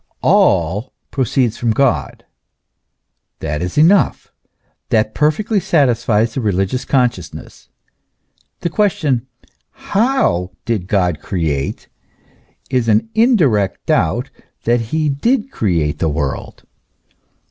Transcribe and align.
All 0.23 0.93
proceeds 1.11 1.57
from 1.57 1.73
God: 1.73 2.25
that 3.37 3.61
is 3.61 3.77
enough, 3.77 4.31
that 4.89 5.13
perfectly 5.13 5.59
satisfies 5.59 6.33
the 6.33 6.41
religious 6.41 6.85
consciousness. 6.85 7.69
The 8.61 8.71
question, 8.71 9.27
how 9.69 10.49
did 10.65 10.87
God 10.87 11.19
create? 11.19 11.87
is 12.71 12.87
an 12.87 13.09
indirect 13.13 13.85
doubt 13.85 14.31
that 14.63 14.81
he 14.89 15.07
did 15.07 15.51
create 15.51 15.99
the 15.99 16.09
world. 16.09 16.63